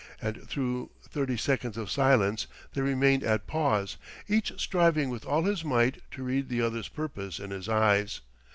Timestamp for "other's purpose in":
6.61-7.51